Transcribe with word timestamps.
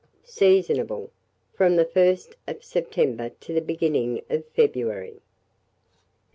Seasonable 0.25 1.11
from 1.53 1.75
the 1.75 1.85
1st 1.85 2.33
of 2.47 2.63
September 2.63 3.29
to 3.39 3.53
the 3.53 3.61
beginning 3.61 4.21
of 4.31 4.47
February. 4.47 5.21